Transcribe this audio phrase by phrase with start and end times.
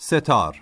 [0.00, 0.60] ستار.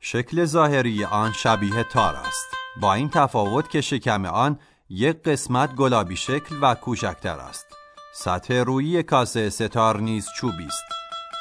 [0.00, 2.46] شکل ظاهری آن شبیه تار است.
[2.80, 4.58] با این تفاوت که شکم آن
[4.88, 7.66] یک قسمت گلابی شکل و کوچکتر است.
[8.14, 10.84] سطح روی کاسه ستار نیز چوبی است.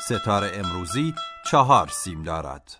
[0.05, 1.13] ستار امروزی
[1.51, 2.77] چهار سیم دارد.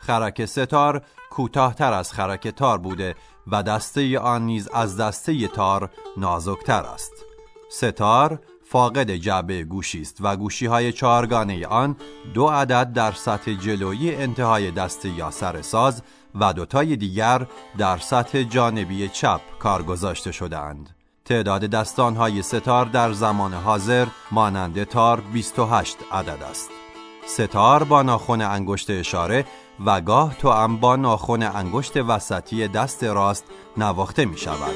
[0.00, 3.14] خرک ستار کوتاهتر از خرک تار بوده
[3.46, 7.12] و دسته آن نیز از دسته تار نازکتر است.
[7.70, 8.40] ستار
[8.74, 11.96] فاقد جعبه گوشی است و گوشی های چهارگانه آن
[12.34, 16.02] دو عدد در سطح جلویی انتهای دسته یا سر ساز
[16.34, 17.46] و دوتای دیگر
[17.78, 20.90] در سطح جانبی چپ کار گذاشته شدهاند.
[21.24, 26.70] تعداد دستان های ستار در زمان حاضر مانند تار 28 عدد است.
[27.26, 29.44] ستار با ناخن انگشت اشاره
[29.86, 33.44] و گاه تو هم با ناخن انگشت وسطی دست راست
[33.76, 34.74] نواخته می شود.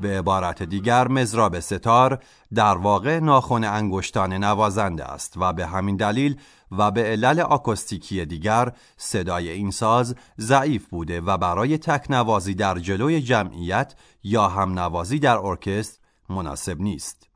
[0.00, 2.18] به عبارت دیگر مزراب ستار
[2.54, 6.36] در واقع ناخن انگشتان نوازنده است و به همین دلیل
[6.70, 13.22] و به علل آکوستیکی دیگر صدای این ساز ضعیف بوده و برای تکنوازی در جلوی
[13.22, 17.28] جمعیت یا هم نوازی در ارکستر مناسب نیست.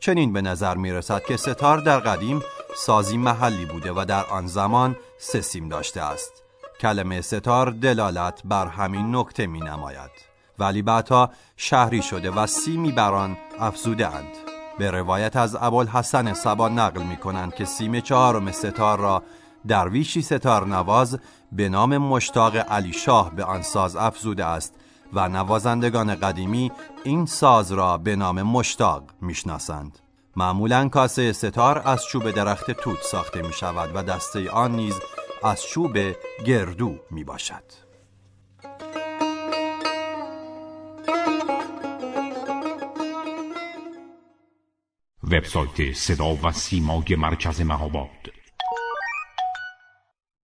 [0.00, 2.42] چنین به نظر می رسد که ستار در قدیم
[2.76, 6.41] سازی محلی بوده و در آن زمان سه سیم داشته است.
[6.82, 10.10] کلمه ستار دلالت بر همین نکته می نماید
[10.58, 14.36] ولی بعدها شهری شده و سیمی بر آن افزوده اند
[14.78, 19.22] به روایت از ابوالحسن سبا نقل می کنند که سیم چهارم ستار را
[19.68, 21.18] درویشی ستار نواز
[21.52, 24.74] به نام مشتاق علی شاه به آن ساز افزوده است
[25.12, 26.72] و نوازندگان قدیمی
[27.04, 29.98] این ساز را به نام مشتاق می‌شناسند.
[30.36, 34.94] معمولا کاسه ستار از چوب درخت توت ساخته می شود و دسته آن نیز
[35.44, 35.98] از چوب
[36.46, 37.64] گردو می باشد
[45.24, 48.41] وبسایت صدا و سیمای مرکز مهاباد.